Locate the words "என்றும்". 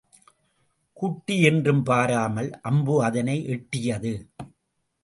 1.41-1.83